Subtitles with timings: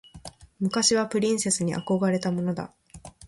[0.59, 2.73] 昔はプリンセスに憧れたものだ。